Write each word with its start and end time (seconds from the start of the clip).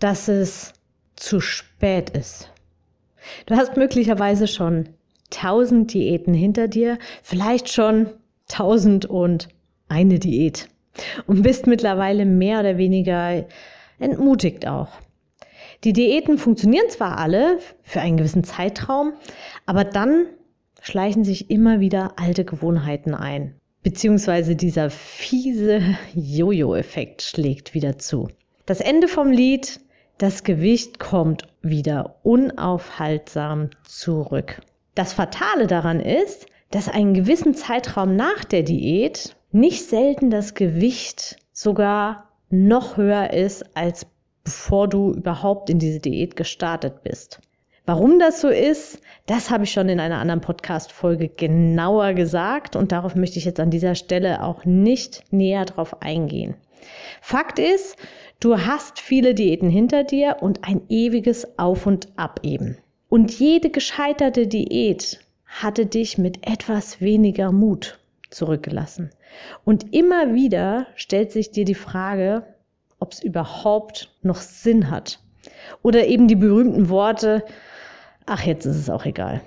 dass 0.00 0.28
es 0.28 0.72
zu 1.16 1.40
spät 1.40 2.10
ist. 2.10 2.50
Du 3.46 3.54
hast 3.54 3.76
möglicherweise 3.76 4.48
schon 4.48 4.88
tausend 5.30 5.94
Diäten 5.94 6.34
hinter 6.34 6.68
dir, 6.68 6.98
vielleicht 7.22 7.68
schon 7.68 8.08
tausend 8.48 9.06
und 9.06 9.48
eine 9.88 10.18
Diät 10.18 10.68
und 11.26 11.42
bist 11.42 11.66
mittlerweile 11.66 12.24
mehr 12.24 12.60
oder 12.60 12.78
weniger 12.78 13.44
entmutigt 13.98 14.66
auch. 14.66 14.88
Die 15.84 15.92
Diäten 15.92 16.36
funktionieren 16.36 16.88
zwar 16.90 17.18
alle 17.18 17.58
für 17.82 18.00
einen 18.00 18.16
gewissen 18.16 18.44
Zeitraum, 18.44 19.12
aber 19.66 19.84
dann 19.84 20.26
schleichen 20.82 21.24
sich 21.24 21.50
immer 21.50 21.80
wieder 21.80 22.14
alte 22.16 22.44
Gewohnheiten 22.44 23.14
ein. 23.14 23.54
Beziehungsweise 23.82 24.56
dieser 24.56 24.90
fiese 24.90 25.80
Jojo-Effekt 26.14 27.22
schlägt 27.22 27.72
wieder 27.72 27.98
zu. 27.98 28.28
Das 28.66 28.80
Ende 28.80 29.08
vom 29.08 29.30
Lied 29.30 29.80
das 30.20 30.44
Gewicht 30.44 30.98
kommt 30.98 31.46
wieder 31.62 32.16
unaufhaltsam 32.22 33.70
zurück. 33.84 34.60
Das 34.94 35.14
Fatale 35.14 35.66
daran 35.66 35.98
ist, 35.98 36.44
dass 36.70 36.90
einen 36.90 37.14
gewissen 37.14 37.54
Zeitraum 37.54 38.16
nach 38.16 38.44
der 38.44 38.62
Diät 38.62 39.34
nicht 39.50 39.88
selten 39.88 40.28
das 40.28 40.52
Gewicht 40.52 41.38
sogar 41.52 42.28
noch 42.50 42.98
höher 42.98 43.32
ist, 43.32 43.64
als 43.74 44.06
bevor 44.44 44.88
du 44.88 45.14
überhaupt 45.14 45.70
in 45.70 45.78
diese 45.78 46.00
Diät 46.00 46.36
gestartet 46.36 47.02
bist. 47.02 47.40
Warum 47.86 48.18
das 48.18 48.42
so 48.42 48.48
ist, 48.48 49.00
das 49.24 49.50
habe 49.50 49.64
ich 49.64 49.72
schon 49.72 49.88
in 49.88 50.00
einer 50.00 50.18
anderen 50.18 50.42
Podcast-Folge 50.42 51.28
genauer 51.28 52.12
gesagt 52.12 52.76
und 52.76 52.92
darauf 52.92 53.14
möchte 53.14 53.38
ich 53.38 53.46
jetzt 53.46 53.58
an 53.58 53.70
dieser 53.70 53.94
Stelle 53.94 54.44
auch 54.44 54.66
nicht 54.66 55.24
näher 55.32 55.64
drauf 55.64 56.02
eingehen. 56.02 56.56
Fakt 57.20 57.58
ist, 57.58 57.96
Du 58.40 58.56
hast 58.56 59.00
viele 59.00 59.34
Diäten 59.34 59.68
hinter 59.68 60.02
dir 60.02 60.38
und 60.40 60.66
ein 60.66 60.80
ewiges 60.88 61.58
Auf 61.58 61.86
und 61.86 62.08
Ab 62.16 62.40
eben. 62.42 62.78
Und 63.10 63.38
jede 63.38 63.68
gescheiterte 63.68 64.46
Diät 64.46 65.20
hatte 65.44 65.84
dich 65.84 66.16
mit 66.16 66.46
etwas 66.48 67.02
weniger 67.02 67.52
Mut 67.52 67.98
zurückgelassen. 68.30 69.10
Und 69.66 69.92
immer 69.92 70.32
wieder 70.32 70.86
stellt 70.94 71.32
sich 71.32 71.50
dir 71.50 71.66
die 71.66 71.74
Frage, 71.74 72.44
ob 72.98 73.12
es 73.12 73.22
überhaupt 73.22 74.10
noch 74.22 74.36
Sinn 74.36 74.90
hat. 74.90 75.20
Oder 75.82 76.06
eben 76.06 76.26
die 76.26 76.36
berühmten 76.36 76.88
Worte, 76.88 77.44
ach, 78.24 78.46
jetzt 78.46 78.64
ist 78.64 78.76
es 78.76 78.88
auch 78.88 79.04
egal. 79.04 79.42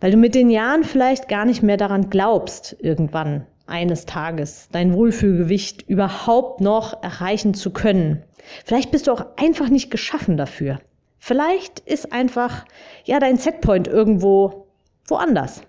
Weil 0.00 0.10
du 0.10 0.18
mit 0.18 0.34
den 0.34 0.50
Jahren 0.50 0.84
vielleicht 0.84 1.28
gar 1.28 1.46
nicht 1.46 1.62
mehr 1.62 1.78
daran 1.78 2.10
glaubst, 2.10 2.76
irgendwann 2.78 3.46
eines 3.68 4.06
Tages 4.06 4.68
dein 4.72 4.92
Wohlfühlgewicht 4.92 5.82
überhaupt 5.88 6.60
noch 6.60 7.02
erreichen 7.02 7.54
zu 7.54 7.70
können. 7.70 8.22
Vielleicht 8.64 8.90
bist 8.90 9.06
du 9.06 9.12
auch 9.12 9.24
einfach 9.36 9.68
nicht 9.68 9.90
geschaffen 9.90 10.36
dafür. 10.36 10.80
Vielleicht 11.18 11.80
ist 11.80 12.12
einfach, 12.12 12.64
ja, 13.04 13.18
dein 13.18 13.36
Setpoint 13.36 13.88
irgendwo 13.88 14.66
woanders. 15.06 15.62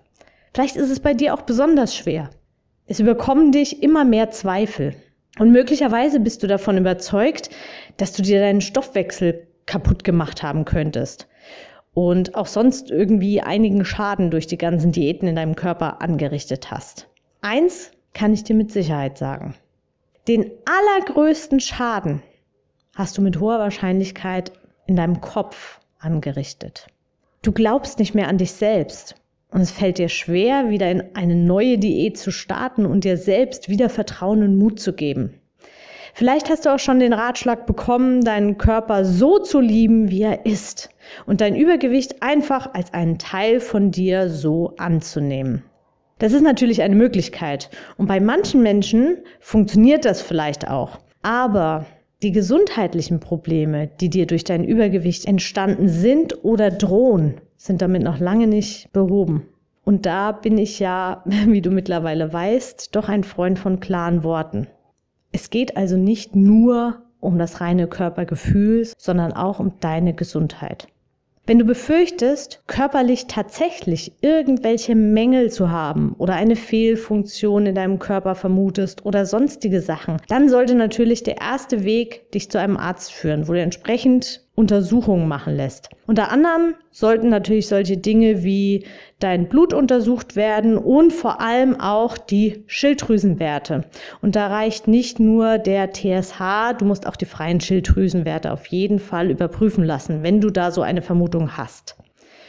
Vielleicht 0.54 0.76
ist 0.76 0.90
es 0.90 1.00
bei 1.00 1.14
dir 1.14 1.34
auch 1.34 1.42
besonders 1.42 1.94
schwer. 1.94 2.30
Es 2.86 3.00
überkommen 3.00 3.52
dich 3.52 3.82
immer 3.82 4.04
mehr 4.04 4.30
Zweifel. 4.30 4.94
Und 5.38 5.52
möglicherweise 5.52 6.20
bist 6.20 6.42
du 6.42 6.46
davon 6.46 6.76
überzeugt, 6.76 7.50
dass 7.96 8.12
du 8.12 8.22
dir 8.22 8.40
deinen 8.40 8.60
Stoffwechsel 8.60 9.46
kaputt 9.66 10.02
gemacht 10.02 10.42
haben 10.42 10.64
könntest 10.64 11.28
und 11.94 12.34
auch 12.34 12.46
sonst 12.46 12.90
irgendwie 12.90 13.40
einigen 13.40 13.84
Schaden 13.84 14.30
durch 14.30 14.46
die 14.46 14.58
ganzen 14.58 14.92
Diäten 14.92 15.28
in 15.28 15.36
deinem 15.36 15.56
Körper 15.56 16.02
angerichtet 16.02 16.70
hast. 16.70 17.08
Eins 17.42 17.90
kann 18.12 18.34
ich 18.34 18.44
dir 18.44 18.54
mit 18.54 18.70
Sicherheit 18.70 19.16
sagen. 19.16 19.54
Den 20.28 20.50
allergrößten 20.66 21.58
Schaden 21.60 22.22
hast 22.94 23.16
du 23.16 23.22
mit 23.22 23.40
hoher 23.40 23.58
Wahrscheinlichkeit 23.58 24.52
in 24.86 24.96
deinem 24.96 25.22
Kopf 25.22 25.80
angerichtet. 25.98 26.86
Du 27.42 27.52
glaubst 27.52 27.98
nicht 27.98 28.14
mehr 28.14 28.28
an 28.28 28.36
dich 28.36 28.52
selbst 28.52 29.14
und 29.50 29.62
es 29.62 29.70
fällt 29.70 29.96
dir 29.96 30.10
schwer, 30.10 30.68
wieder 30.68 30.90
in 30.90 31.02
eine 31.14 31.34
neue 31.34 31.78
Diät 31.78 32.18
zu 32.18 32.30
starten 32.30 32.84
und 32.84 33.04
dir 33.04 33.16
selbst 33.16 33.70
wieder 33.70 33.88
Vertrauen 33.88 34.42
und 34.42 34.58
Mut 34.58 34.78
zu 34.78 34.92
geben. 34.92 35.40
Vielleicht 36.12 36.50
hast 36.50 36.66
du 36.66 36.74
auch 36.74 36.78
schon 36.78 36.98
den 36.98 37.14
Ratschlag 37.14 37.66
bekommen, 37.66 38.22
deinen 38.22 38.58
Körper 38.58 39.06
so 39.06 39.38
zu 39.38 39.60
lieben, 39.60 40.10
wie 40.10 40.22
er 40.22 40.44
ist 40.44 40.90
und 41.24 41.40
dein 41.40 41.56
Übergewicht 41.56 42.22
einfach 42.22 42.74
als 42.74 42.92
einen 42.92 43.18
Teil 43.18 43.60
von 43.60 43.90
dir 43.90 44.28
so 44.28 44.74
anzunehmen. 44.76 45.62
Das 46.20 46.34
ist 46.34 46.42
natürlich 46.42 46.82
eine 46.82 46.96
Möglichkeit. 46.96 47.70
Und 47.96 48.06
bei 48.06 48.20
manchen 48.20 48.62
Menschen 48.62 49.16
funktioniert 49.40 50.04
das 50.04 50.20
vielleicht 50.20 50.68
auch. 50.68 50.98
Aber 51.22 51.86
die 52.22 52.30
gesundheitlichen 52.30 53.20
Probleme, 53.20 53.88
die 54.00 54.10
dir 54.10 54.26
durch 54.26 54.44
dein 54.44 54.62
Übergewicht 54.62 55.24
entstanden 55.24 55.88
sind 55.88 56.44
oder 56.44 56.70
drohen, 56.70 57.40
sind 57.56 57.80
damit 57.80 58.02
noch 58.02 58.20
lange 58.20 58.46
nicht 58.46 58.92
behoben. 58.92 59.46
Und 59.82 60.04
da 60.04 60.32
bin 60.32 60.58
ich 60.58 60.78
ja, 60.78 61.24
wie 61.46 61.62
du 61.62 61.70
mittlerweile 61.70 62.30
weißt, 62.30 62.94
doch 62.94 63.08
ein 63.08 63.24
Freund 63.24 63.58
von 63.58 63.80
klaren 63.80 64.22
Worten. 64.22 64.66
Es 65.32 65.48
geht 65.48 65.78
also 65.78 65.96
nicht 65.96 66.36
nur 66.36 67.00
um 67.20 67.38
das 67.38 67.62
reine 67.62 67.86
Körpergefühl, 67.86 68.86
sondern 68.98 69.32
auch 69.32 69.58
um 69.58 69.72
deine 69.80 70.12
Gesundheit. 70.12 70.86
Wenn 71.50 71.58
du 71.58 71.64
befürchtest, 71.64 72.62
körperlich 72.68 73.26
tatsächlich 73.26 74.12
irgendwelche 74.20 74.94
Mängel 74.94 75.50
zu 75.50 75.72
haben 75.72 76.14
oder 76.16 76.34
eine 76.34 76.54
Fehlfunktion 76.54 77.66
in 77.66 77.74
deinem 77.74 77.98
Körper 77.98 78.36
vermutest 78.36 79.04
oder 79.04 79.26
sonstige 79.26 79.80
Sachen, 79.80 80.18
dann 80.28 80.48
sollte 80.48 80.76
natürlich 80.76 81.24
der 81.24 81.40
erste 81.40 81.82
Weg 81.82 82.30
dich 82.30 82.52
zu 82.52 82.60
einem 82.60 82.76
Arzt 82.76 83.12
führen, 83.12 83.48
wo 83.48 83.52
du 83.52 83.60
entsprechend 83.60 84.46
Untersuchungen 84.60 85.26
machen 85.26 85.56
lässt. 85.56 85.88
Unter 86.06 86.30
anderem 86.30 86.74
sollten 86.90 87.30
natürlich 87.30 87.66
solche 87.66 87.96
Dinge 87.96 88.44
wie 88.44 88.84
dein 89.18 89.48
Blut 89.48 89.72
untersucht 89.72 90.36
werden 90.36 90.76
und 90.76 91.14
vor 91.14 91.40
allem 91.40 91.80
auch 91.80 92.18
die 92.18 92.62
Schilddrüsenwerte. 92.66 93.84
Und 94.20 94.36
da 94.36 94.48
reicht 94.48 94.86
nicht 94.86 95.18
nur 95.18 95.56
der 95.56 95.92
TSH, 95.92 96.76
du 96.78 96.84
musst 96.84 97.06
auch 97.06 97.16
die 97.16 97.24
freien 97.24 97.60
Schilddrüsenwerte 97.60 98.52
auf 98.52 98.66
jeden 98.66 98.98
Fall 98.98 99.30
überprüfen 99.30 99.82
lassen, 99.82 100.22
wenn 100.22 100.42
du 100.42 100.50
da 100.50 100.70
so 100.70 100.82
eine 100.82 101.00
Vermutung 101.00 101.56
hast. 101.56 101.96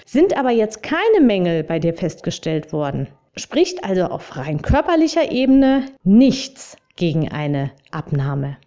Sind 0.05 0.38
aber 0.38 0.51
jetzt 0.51 0.83
keine 0.83 1.25
Mängel 1.25 1.63
bei 1.63 1.79
dir 1.79 1.93
festgestellt 1.93 2.73
worden, 2.73 3.07
spricht 3.38 3.85
also 3.85 4.03
auf 4.03 4.35
rein 4.35 4.61
körperlicher 4.61 5.31
Ebene 5.31 5.85
nichts 6.03 6.75
gegen 6.97 7.31
eine 7.31 7.72
Abnahme. 7.89 8.57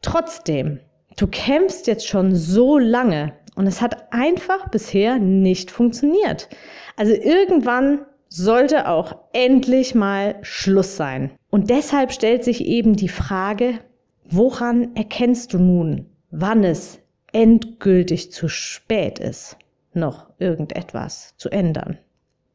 Trotzdem 0.00 0.80
du 1.16 1.26
kämpfst 1.26 1.86
jetzt 1.86 2.06
schon 2.06 2.34
so 2.34 2.78
lange 2.78 3.32
und 3.54 3.66
es 3.66 3.80
hat 3.80 4.12
einfach 4.12 4.68
bisher 4.68 5.18
nicht 5.18 5.70
funktioniert. 5.70 6.48
Also 6.96 7.12
irgendwann 7.12 8.06
sollte 8.28 8.88
auch 8.88 9.16
endlich 9.32 9.94
mal 9.94 10.36
Schluss 10.42 10.96
sein. 10.96 11.30
Und 11.50 11.70
deshalb 11.70 12.12
stellt 12.12 12.42
sich 12.42 12.64
eben 12.64 12.96
die 12.96 13.08
Frage, 13.08 13.78
woran 14.28 14.96
erkennst 14.96 15.52
du 15.52 15.58
nun, 15.58 16.06
wann 16.30 16.64
es 16.64 16.98
endgültig 17.32 18.32
zu 18.32 18.48
spät 18.48 19.20
ist, 19.20 19.56
noch 19.92 20.30
irgendetwas 20.38 21.34
zu 21.36 21.48
ändern? 21.50 21.98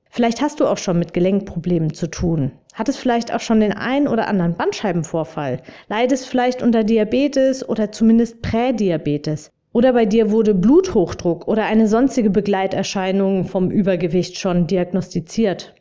Vielleicht 0.10 0.42
hast 0.42 0.60
du 0.60 0.68
auch 0.68 0.78
schon 0.78 1.00
mit 1.00 1.14
Gelenkproblemen 1.14 1.94
zu 1.94 2.08
tun. 2.08 2.52
Hattest 2.74 3.00
vielleicht 3.00 3.34
auch 3.34 3.40
schon 3.40 3.60
den 3.60 3.74
einen 3.74 4.08
oder 4.08 4.28
anderen 4.28 4.56
Bandscheibenvorfall. 4.56 5.62
Leidest 5.88 6.28
vielleicht 6.28 6.62
unter 6.62 6.84
Diabetes 6.84 7.68
oder 7.68 7.92
zumindest 7.92 8.42
Prädiabetes. 8.42 9.52
Oder 9.72 9.94
bei 9.94 10.06
dir 10.06 10.32
wurde 10.32 10.56
Bluthochdruck 10.56 11.48
oder 11.48 11.66
eine 11.66 11.88
sonstige 11.88 12.30
Begleiterscheinung 12.30 13.46
vom 13.46 13.70
Übergewicht 13.70 14.40
schon 14.40 14.66
diagnostiziert. 14.66 15.76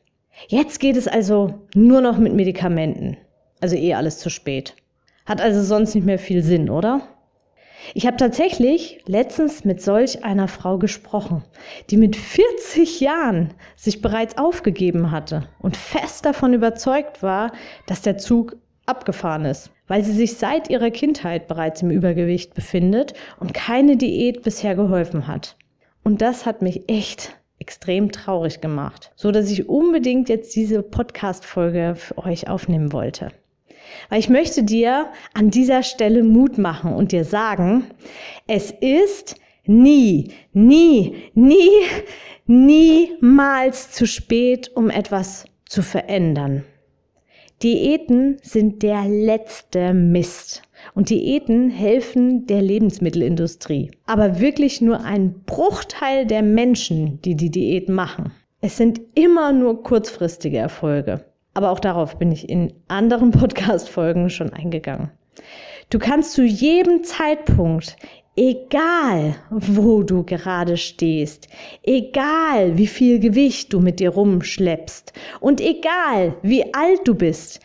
Jetzt 0.48 0.78
geht 0.78 0.96
es 0.96 1.08
also 1.08 1.54
nur 1.74 2.00
noch 2.00 2.18
mit 2.18 2.34
Medikamenten. 2.34 3.16
Also 3.60 3.76
eh 3.76 3.94
alles 3.94 4.18
zu 4.18 4.30
spät. 4.30 4.74
Hat 5.26 5.40
also 5.40 5.62
sonst 5.62 5.94
nicht 5.94 6.04
mehr 6.04 6.18
viel 6.18 6.42
Sinn, 6.42 6.70
oder? 6.70 7.02
Ich 7.94 8.06
habe 8.06 8.16
tatsächlich 8.16 9.02
letztens 9.06 9.64
mit 9.64 9.80
solch 9.80 10.24
einer 10.24 10.48
Frau 10.48 10.78
gesprochen, 10.78 11.44
die 11.90 11.96
mit 11.96 12.16
40 12.16 13.00
Jahren 13.00 13.54
sich 13.76 14.02
bereits 14.02 14.36
aufgegeben 14.36 15.10
hatte 15.10 15.48
und 15.60 15.76
fest 15.76 16.24
davon 16.24 16.54
überzeugt 16.54 17.22
war, 17.22 17.52
dass 17.86 18.02
der 18.02 18.18
Zug 18.18 18.56
abgefahren 18.86 19.44
ist, 19.44 19.70
weil 19.86 20.02
sie 20.02 20.12
sich 20.12 20.36
seit 20.36 20.70
ihrer 20.70 20.90
Kindheit 20.90 21.46
bereits 21.46 21.82
im 21.82 21.90
Übergewicht 21.90 22.54
befindet 22.54 23.14
und 23.38 23.54
keine 23.54 23.96
Diät 23.96 24.42
bisher 24.42 24.74
geholfen 24.74 25.26
hat. 25.26 25.56
Und 26.02 26.22
das 26.22 26.46
hat 26.46 26.62
mich 26.62 26.88
echt 26.88 27.36
extrem 27.58 28.12
traurig 28.12 28.60
gemacht, 28.60 29.12
so 29.16 29.30
dass 29.30 29.50
ich 29.50 29.68
unbedingt 29.68 30.28
jetzt 30.28 30.54
diese 30.56 30.82
Podcast 30.82 31.44
Folge 31.44 31.94
für 31.96 32.16
euch 32.18 32.48
aufnehmen 32.48 32.92
wollte. 32.92 33.30
Weil 34.08 34.20
ich 34.20 34.28
möchte 34.28 34.62
dir 34.62 35.08
an 35.34 35.50
dieser 35.50 35.82
Stelle 35.82 36.22
Mut 36.22 36.58
machen 36.58 36.92
und 36.92 37.12
dir 37.12 37.24
sagen, 37.24 37.84
es 38.46 38.70
ist 38.70 39.36
nie, 39.64 40.32
nie, 40.52 41.14
nie, 41.34 41.70
niemals 42.46 43.92
zu 43.92 44.06
spät, 44.06 44.70
um 44.74 44.90
etwas 44.90 45.44
zu 45.66 45.82
verändern. 45.82 46.64
Diäten 47.62 48.36
sind 48.42 48.82
der 48.84 49.04
letzte 49.08 49.92
Mist. 49.92 50.62
Und 50.94 51.10
Diäten 51.10 51.70
helfen 51.70 52.46
der 52.46 52.62
Lebensmittelindustrie. 52.62 53.90
Aber 54.06 54.38
wirklich 54.38 54.80
nur 54.80 55.04
ein 55.04 55.42
Bruchteil 55.44 56.24
der 56.24 56.42
Menschen, 56.42 57.20
die 57.22 57.34
die 57.34 57.50
Diät 57.50 57.88
machen. 57.88 58.30
Es 58.60 58.76
sind 58.76 59.00
immer 59.14 59.52
nur 59.52 59.82
kurzfristige 59.82 60.58
Erfolge. 60.58 61.24
Aber 61.58 61.72
auch 61.72 61.80
darauf 61.80 62.20
bin 62.20 62.30
ich 62.30 62.48
in 62.48 62.72
anderen 62.86 63.30
Podcast-Folgen 63.32 64.30
schon 64.30 64.52
eingegangen. 64.52 65.10
Du 65.90 65.98
kannst 65.98 66.34
zu 66.34 66.44
jedem 66.44 67.02
Zeitpunkt, 67.02 67.96
egal 68.36 69.34
wo 69.50 70.04
du 70.04 70.22
gerade 70.22 70.76
stehst, 70.76 71.48
egal 71.82 72.78
wie 72.78 72.86
viel 72.86 73.18
Gewicht 73.18 73.72
du 73.72 73.80
mit 73.80 73.98
dir 73.98 74.10
rumschleppst 74.10 75.12
und 75.40 75.60
egal 75.60 76.36
wie 76.42 76.72
alt 76.74 77.00
du 77.06 77.16
bist, 77.16 77.58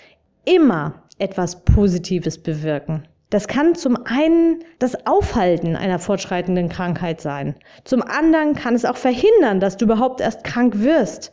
immer 0.44 1.04
etwas 1.20 1.64
Positives 1.64 2.42
bewirken. 2.42 3.04
Das 3.30 3.48
kann 3.48 3.76
zum 3.76 3.96
einen 4.06 4.64
das 4.80 5.06
Aufhalten 5.06 5.76
einer 5.76 6.00
fortschreitenden 6.00 6.68
Krankheit 6.68 7.22
sein. 7.22 7.54
Zum 7.84 8.02
anderen 8.02 8.56
kann 8.56 8.74
es 8.74 8.86
auch 8.86 8.98
verhindern, 8.98 9.60
dass 9.60 9.78
du 9.78 9.86
überhaupt 9.86 10.20
erst 10.20 10.44
krank 10.44 10.80
wirst. 10.80 11.32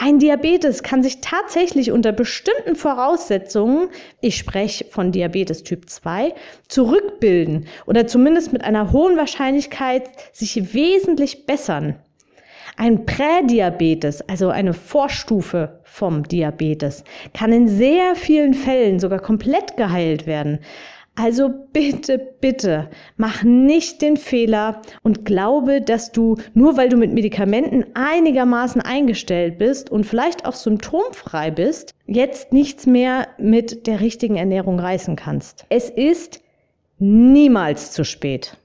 Ein 0.00 0.20
Diabetes 0.20 0.84
kann 0.84 1.02
sich 1.02 1.20
tatsächlich 1.20 1.90
unter 1.90 2.12
bestimmten 2.12 2.76
Voraussetzungen, 2.76 3.88
ich 4.20 4.36
spreche 4.36 4.84
von 4.84 5.10
Diabetes 5.10 5.64
Typ 5.64 5.90
2, 5.90 6.34
zurückbilden 6.68 7.66
oder 7.84 8.06
zumindest 8.06 8.52
mit 8.52 8.62
einer 8.62 8.92
hohen 8.92 9.16
Wahrscheinlichkeit 9.16 10.08
sich 10.32 10.72
wesentlich 10.72 11.46
bessern. 11.46 11.96
Ein 12.76 13.06
Prädiabetes, 13.06 14.20
also 14.28 14.50
eine 14.50 14.72
Vorstufe 14.72 15.80
vom 15.82 16.22
Diabetes, 16.22 17.02
kann 17.34 17.52
in 17.52 17.66
sehr 17.66 18.14
vielen 18.14 18.54
Fällen 18.54 19.00
sogar 19.00 19.18
komplett 19.18 19.76
geheilt 19.76 20.28
werden. 20.28 20.60
Also 21.20 21.50
bitte, 21.72 22.16
bitte, 22.40 22.90
mach 23.16 23.42
nicht 23.42 24.02
den 24.02 24.16
Fehler 24.16 24.82
und 25.02 25.24
glaube, 25.24 25.80
dass 25.80 26.12
du, 26.12 26.36
nur 26.54 26.76
weil 26.76 26.90
du 26.90 26.96
mit 26.96 27.12
Medikamenten 27.12 27.86
einigermaßen 27.94 28.80
eingestellt 28.80 29.58
bist 29.58 29.90
und 29.90 30.04
vielleicht 30.04 30.46
auch 30.46 30.52
symptomfrei 30.52 31.50
bist, 31.50 31.92
jetzt 32.06 32.52
nichts 32.52 32.86
mehr 32.86 33.26
mit 33.36 33.88
der 33.88 33.98
richtigen 33.98 34.36
Ernährung 34.36 34.78
reißen 34.78 35.16
kannst. 35.16 35.66
Es 35.70 35.90
ist 35.90 36.40
niemals 37.00 37.90
zu 37.90 38.04
spät. 38.04 38.56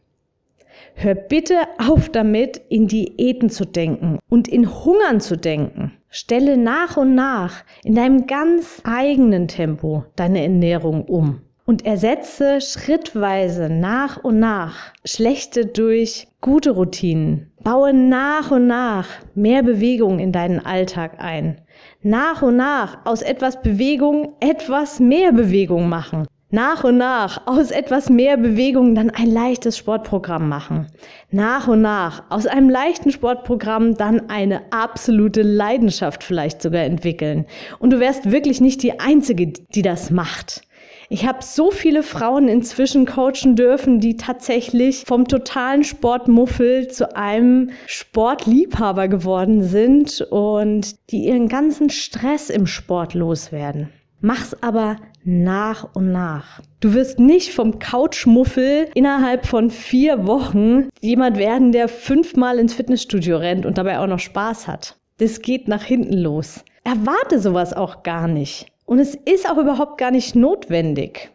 Hör 0.94 1.16
bitte 1.16 1.56
auf 1.80 2.10
damit, 2.10 2.62
in 2.70 2.88
Diäten 2.88 3.50
zu 3.50 3.66
denken 3.66 4.20
und 4.30 4.48
in 4.48 4.70
Hungern 4.70 5.22
zu 5.22 5.38
denken. 5.38 5.94
Stelle 6.08 6.58
nach 6.58 6.98
und 6.98 7.16
nach 7.16 7.64
in 7.84 7.96
deinem 7.96 8.28
ganz 8.28 8.80
eigenen 8.84 9.48
Tempo 9.48 10.04
deine 10.16 10.44
Ernährung 10.44 11.06
um 11.06 11.42
und 11.65 11.86
ersetze 11.86 12.60
schrittweise 12.60 13.69
nach 13.69 14.18
und 14.18 14.39
nach 14.39 14.92
schlechte 15.06 15.65
durch 15.65 16.27
gute 16.42 16.71
Routinen. 16.71 17.51
Baue 17.63 17.94
nach 17.94 18.51
und 18.51 18.68
nach 18.68 19.07
mehr 19.33 19.63
Bewegung 19.63 20.19
in 20.19 20.33
deinen 20.33 20.60
Alltag 20.60 21.19
ein. 21.19 21.62
Nach 22.01 22.42
und 22.42 22.57
nach 22.57 23.06
aus 23.06 23.21
etwas 23.21 23.62
Bewegung 23.62 24.33
etwas 24.42 25.00
mehr 25.00 25.31
Bewegung 25.31 25.88
machen. 25.88 26.27
Nach 26.51 26.83
und 26.83 26.98
nach 26.98 27.48
aus 27.48 27.71
etwas 27.71 28.09
mehr 28.12 28.38
Bewegung 28.38 28.94
dann 28.94 29.09
ein 29.09 29.31
leichtes 29.31 29.75
Sportprogramm 29.75 30.50
machen. 30.50 30.86
Nach 31.31 31.68
und 31.68 31.81
nach 31.81 32.30
aus 32.30 32.45
einem 32.45 32.69
leichten 32.69 33.12
Sportprogramm 33.12 33.95
dann 33.95 34.30
eine 34.30 34.62
absolute 34.71 35.42
Leidenschaft 35.42 36.24
vielleicht 36.24 36.62
sogar 36.62 36.83
entwickeln. 36.83 37.45
Und 37.80 37.92
du 37.92 38.00
wärst 38.00 38.31
wirklich 38.31 38.62
nicht 38.62 38.83
die 38.83 39.00
Einzige, 39.00 39.48
die 39.48 39.81
das 39.81 40.12
macht. 40.12 40.62
Ich 41.10 41.28
habe 41.28 41.40
so 41.42 41.72
viele 41.72 42.04
Frauen 42.04 42.48
inzwischen 42.48 43.06
coachen 43.06 43.56
dürfen, 43.56 44.00
die 44.00 44.18
tatsächlich 44.18 45.04
vom 45.06 45.28
totalen 45.28 45.84
Sportmuffel 45.84 46.88
zu 46.88 47.16
einem 47.16 47.72
Sportliebhaber 47.88 49.08
geworden 49.08 49.64
sind 49.64 50.22
und 50.30 50.96
die 51.12 51.26
ihren 51.26 51.48
ganzen 51.48 51.90
Stress 51.90 52.50
im 52.50 52.68
Sport 52.68 53.14
loswerden. 53.14 53.90
Mach's 54.22 54.56
aber 54.62 54.96
nach 55.26 55.90
und 55.96 56.12
nach. 56.12 56.62
Du 56.80 56.94
wirst 56.94 57.20
nicht 57.20 57.52
vom 57.54 57.80
Couchmuffel 57.80 58.88
innerhalb 58.94 59.46
von 59.46 59.70
vier 59.70 60.26
Wochen 60.26 60.90
jemand 61.02 61.38
werden, 61.38 61.74
der 61.74 61.90
fünfmal 61.90 62.58
ins 62.58 62.74
Fitnessstudio 62.74 63.38
rennt 63.38 63.66
und 63.66 63.78
dabei 63.78 64.00
auch 64.00 64.08
noch 64.08 64.20
Spaß 64.20 64.68
hat. 64.68 64.98
Das 65.18 65.42
geht 65.42 65.68
nach 65.68 65.84
hinten 65.84 66.18
los. 66.18 66.64
Erwarte 66.86 67.40
sowas 67.40 67.74
auch 67.74 68.04
gar 68.04 68.28
nicht. 68.28 68.73
Und 68.85 69.00
es 69.00 69.15
ist 69.15 69.50
auch 69.50 69.57
überhaupt 69.57 69.97
gar 69.97 70.12
nicht 70.12 70.35
notwendig. 70.35 71.31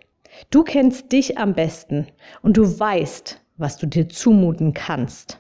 Du 0.51 0.63
kennst 0.63 1.13
dich 1.13 1.39
am 1.39 1.55
besten 1.55 2.07
und 2.43 2.57
du 2.57 2.79
weißt, 2.79 3.41
was 3.57 3.77
du 3.77 3.87
dir 3.87 4.09
zumuten 4.09 4.73
kannst. 4.75 5.39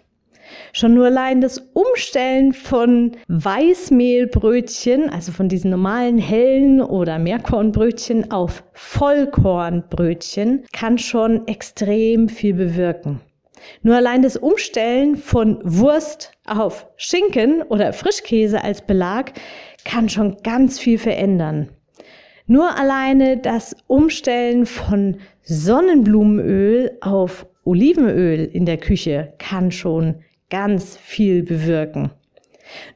Schon 0.73 0.95
nur 0.95 1.07
allein 1.07 1.41
das 1.41 1.59
Umstellen 1.75 2.53
von 2.53 3.13
Weißmehlbrötchen, 3.29 5.11
also 5.11 5.31
von 5.33 5.49
diesen 5.49 5.71
normalen 5.71 6.19
hellen 6.19 6.81
oder 6.81 7.19
Mehrkornbrötchen 7.19 8.31
auf 8.31 8.65
Vollkornbrötchen, 8.73 10.65
kann 10.73 10.99
schon 10.99 11.47
extrem 11.47 12.29
viel 12.29 12.55
bewirken. 12.55 13.21
Nur 13.83 13.97
allein 13.97 14.23
das 14.23 14.37
Umstellen 14.37 15.17
von 15.17 15.61
Wurst 15.65 16.33
auf 16.47 16.87
Schinken 16.97 17.63
oder 17.63 17.93
Frischkäse 17.93 18.63
als 18.63 18.81
Belag 18.83 19.33
kann 19.85 20.09
schon 20.09 20.37
ganz 20.43 20.79
viel 20.79 20.99
verändern. 20.99 21.69
Nur 22.51 22.79
alleine 22.79 23.37
das 23.37 23.77
Umstellen 23.89 24.65
von 24.65 25.19
Sonnenblumenöl 25.43 26.97
auf 27.03 27.47
Olivenöl 27.65 28.49
in 28.51 28.65
der 28.65 28.79
Küche 28.79 29.35
kann 29.37 29.71
schon 29.71 30.15
ganz 30.49 30.97
viel 30.97 31.43
bewirken. 31.43 32.11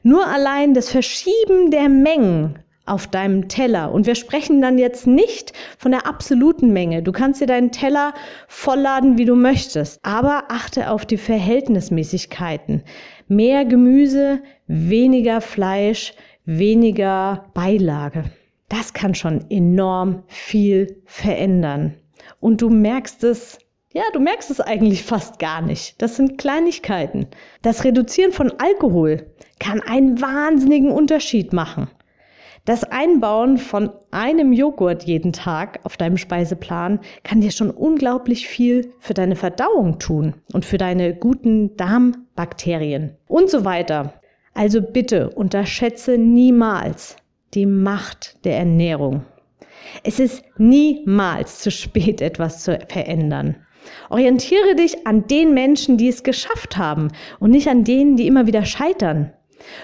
Nur 0.01 0.25
allein 0.25 0.73
das 0.73 0.89
Verschieben 0.89 1.69
der 1.69 1.87
Mengen 1.87 2.57
auf 2.87 3.05
deinem 3.05 3.47
Teller. 3.47 3.91
Und 3.91 4.07
wir 4.07 4.15
sprechen 4.15 4.59
dann 4.59 4.79
jetzt 4.79 5.05
nicht 5.05 5.53
von 5.77 5.91
der 5.91 6.07
absoluten 6.07 6.73
Menge. 6.73 7.03
Du 7.03 7.11
kannst 7.11 7.39
dir 7.39 7.45
deinen 7.45 7.71
Teller 7.71 8.15
vollladen, 8.47 9.19
wie 9.19 9.25
du 9.25 9.35
möchtest. 9.35 9.99
Aber 10.01 10.45
achte 10.49 10.89
auf 10.89 11.05
die 11.05 11.17
Verhältnismäßigkeiten. 11.17 12.81
Mehr 13.27 13.65
Gemüse, 13.65 14.41
weniger 14.65 15.41
Fleisch, 15.41 16.15
weniger 16.45 17.45
Beilage. 17.53 18.23
Das 18.75 18.91
kann 18.93 19.13
schon 19.13 19.45
enorm 19.51 20.23
viel 20.25 21.03
verändern. 21.05 21.93
Und 22.39 22.59
du 22.63 22.71
merkst 22.71 23.23
es, 23.23 23.59
ja, 23.93 24.01
du 24.13 24.19
merkst 24.19 24.49
es 24.49 24.59
eigentlich 24.59 25.03
fast 25.03 25.37
gar 25.37 25.61
nicht. 25.61 26.01
Das 26.01 26.15
sind 26.15 26.39
Kleinigkeiten. 26.39 27.27
Das 27.61 27.83
Reduzieren 27.83 28.31
von 28.31 28.51
Alkohol 28.57 29.27
kann 29.59 29.79
einen 29.81 30.19
wahnsinnigen 30.19 30.89
Unterschied 30.89 31.53
machen. 31.53 31.87
Das 32.65 32.83
Einbauen 32.83 33.59
von 33.59 33.91
einem 34.09 34.53
Joghurt 34.53 35.03
jeden 35.03 35.33
Tag 35.33 35.79
auf 35.83 35.95
deinem 35.95 36.17
Speiseplan 36.17 36.99
kann 37.23 37.41
dir 37.41 37.51
schon 37.51 37.69
unglaublich 37.69 38.47
viel 38.47 38.91
für 38.99 39.13
deine 39.13 39.35
Verdauung 39.35 39.99
tun 39.99 40.33
und 40.51 40.65
für 40.65 40.79
deine 40.79 41.13
guten 41.13 41.77
Darmbakterien 41.77 43.17
und 43.27 43.51
so 43.51 43.65
weiter. 43.65 44.15
Also 44.55 44.81
bitte 44.81 45.29
unterschätze 45.29 46.17
niemals, 46.17 47.17
die 47.53 47.65
Macht 47.65 48.43
der 48.45 48.57
Ernährung. 48.57 49.23
Es 50.03 50.19
ist 50.19 50.43
niemals 50.57 51.59
zu 51.59 51.71
spät, 51.71 52.21
etwas 52.21 52.63
zu 52.63 52.79
verändern. 52.87 53.55
Orientiere 54.09 54.75
dich 54.75 55.05
an 55.05 55.27
den 55.27 55.53
Menschen, 55.53 55.97
die 55.97 56.07
es 56.07 56.23
geschafft 56.23 56.77
haben 56.77 57.09
und 57.39 57.51
nicht 57.51 57.67
an 57.67 57.83
denen, 57.83 58.15
die 58.15 58.27
immer 58.27 58.47
wieder 58.47 58.65
scheitern. 58.65 59.33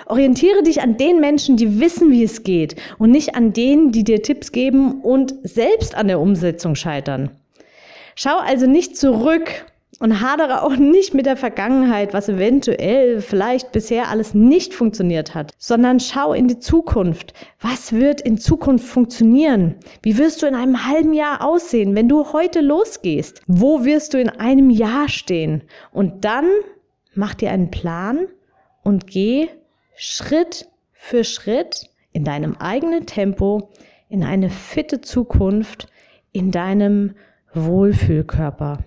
Orientiere 0.08 0.64
dich 0.64 0.82
an 0.82 0.98
den 0.98 1.20
Menschen, 1.20 1.58
die 1.58 1.80
wissen, 1.80 2.12
wie 2.12 2.24
es 2.24 2.44
geht 2.44 2.76
und 2.98 3.12
nicht 3.12 3.36
an 3.36 3.54
denen, 3.54 3.92
die 3.92 4.04
dir 4.04 4.22
Tipps 4.22 4.52
geben 4.52 5.02
und 5.02 5.36
selbst 5.44 5.96
an 5.96 6.08
der 6.08 6.20
Umsetzung 6.20 6.76
scheitern. 6.76 7.32
Schau 8.16 8.38
also 8.38 8.68
nicht 8.68 8.98
zurück 8.98 9.66
und 10.00 10.22
hadere 10.22 10.64
auch 10.64 10.76
nicht 10.76 11.14
mit 11.14 11.26
der 11.26 11.38
Vergangenheit, 11.38 12.14
was 12.14 12.30
eventuell 12.30 13.22
vielleicht 13.22 13.72
bisher 13.72 14.10
alles 14.10 14.34
nicht 14.34 14.74
funktioniert 14.74 15.36
hat, 15.36 15.54
sondern 15.58 16.00
schau 16.00 16.34
in 16.34 16.48
die 16.48 16.60
Zukunft. 16.60 17.34
Was 17.60 17.94
wird 17.94 18.22
in 18.22 18.38
Zukunft 18.38 18.88
funktionieren? 18.88 19.76
Wie 20.02 20.18
wirst 20.18 20.42
du 20.42 20.48
in 20.48 20.56
einem 20.56 20.88
halben 20.88 21.14
Jahr 21.14 21.46
aussehen, 21.46 21.96
wenn 21.96 22.10
du 22.10 22.32
heute 22.32 22.62
losgehst? 22.62 23.42
Wo 23.48 23.84
wirst 23.84 24.14
du 24.14 24.20
in 24.20 24.30
einem 24.30 24.70
Jahr 24.70 25.10
stehen? 25.10 25.64
Und 25.92 26.24
dann 26.24 26.46
mach 27.14 27.34
dir 27.34 27.52
einen 27.52 27.72
Plan 27.72 28.28
und 28.84 29.08
geh 29.08 29.50
Schritt 29.96 30.68
für 30.94 31.24
Schritt 31.26 31.90
in 32.14 32.24
deinem 32.24 32.56
eigenen 32.58 33.06
Tempo 33.06 33.70
in 34.08 34.24
eine 34.24 34.50
fitte 34.50 35.02
Zukunft 35.02 35.88
in 36.32 36.52
deinem 36.52 37.16
Wohlfühlkörper. 37.54 38.80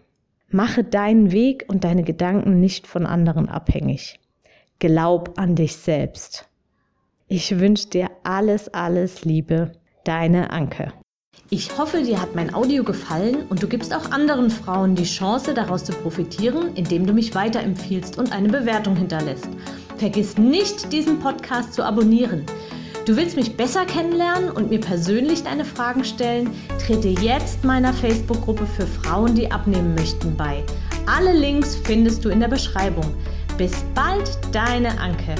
Mache 0.55 0.85
deinen 0.85 1.33
Weg 1.33 1.65
und 1.69 1.83
deine 1.83 2.03
Gedanken 2.03 2.61
nicht 2.61 2.87
von 2.87 3.07
anderen 3.07 3.49
abhängig. 3.49 4.21
Glaub 4.81 5.39
an 5.39 5.55
dich 5.55 5.77
selbst. 5.77 6.47
Ich 7.27 7.59
wünsche 7.59 7.89
dir 7.89 8.11
alles, 8.23 8.69
alles 8.75 9.25
Liebe. 9.25 9.73
Deine 10.05 10.51
Anke. 10.51 10.93
Ich 11.49 11.79
hoffe, 11.79 12.03
dir 12.03 12.21
hat 12.21 12.35
mein 12.35 12.53
Audio 12.53 12.85
gefallen 12.85 13.47
und 13.49 13.63
du 13.63 13.67
gibst 13.67 13.95
auch 13.95 14.11
anderen 14.11 14.51
Frauen 14.51 14.95
die 14.95 15.05
Chance, 15.05 15.55
daraus 15.55 15.85
zu 15.85 15.93
profitieren, 15.93 16.75
indem 16.75 17.07
du 17.07 17.15
mich 17.15 17.35
weiterempfiehlst 17.35 18.19
und 18.19 18.33
eine 18.33 18.49
Bewertung 18.49 18.95
hinterlässt. 18.95 19.49
Vergiss 19.97 20.37
nicht, 20.37 20.93
diesen 20.93 21.19
Podcast 21.19 21.73
zu 21.73 21.83
abonnieren. 21.83 22.45
Du 23.05 23.17
willst 23.17 23.35
mich 23.35 23.57
besser 23.57 23.85
kennenlernen 23.85 24.49
und 24.49 24.71
mir 24.71 24.79
persönlich 24.79 25.43
deine 25.43 25.65
Fragen 25.65 26.05
stellen? 26.05 26.51
Trete 26.79 27.09
jetzt 27.09 27.65
meiner 27.65 27.93
Facebook-Gruppe 27.93 28.65
für 28.65 28.87
Frauen, 28.87 29.35
die 29.35 29.51
abnehmen 29.51 29.97
möchten, 29.97 30.37
bei. 30.37 30.63
Alle 31.07 31.33
Links 31.33 31.77
findest 31.83 32.25
du 32.25 32.29
in 32.29 32.39
der 32.39 32.47
Beschreibung. 32.47 33.13
Bis 33.59 33.73
bald, 33.97 34.39
deine 34.53 35.01
Anke. 35.01 35.35